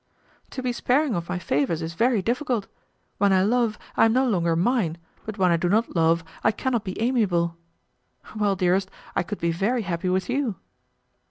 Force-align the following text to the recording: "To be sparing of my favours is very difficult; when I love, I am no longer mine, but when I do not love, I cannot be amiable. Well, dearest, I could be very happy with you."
"To 0.49 0.63
be 0.63 0.71
sparing 0.73 1.13
of 1.13 1.29
my 1.29 1.37
favours 1.37 1.83
is 1.83 1.93
very 1.93 2.23
difficult; 2.23 2.65
when 3.19 3.31
I 3.31 3.43
love, 3.43 3.77
I 3.95 4.05
am 4.05 4.13
no 4.13 4.27
longer 4.27 4.55
mine, 4.55 4.97
but 5.27 5.37
when 5.37 5.51
I 5.51 5.57
do 5.57 5.69
not 5.69 5.95
love, 5.95 6.23
I 6.43 6.51
cannot 6.51 6.83
be 6.83 6.99
amiable. 6.99 7.55
Well, 8.35 8.55
dearest, 8.55 8.89
I 9.15 9.21
could 9.21 9.37
be 9.37 9.51
very 9.51 9.83
happy 9.83 10.09
with 10.09 10.27
you." 10.27 10.55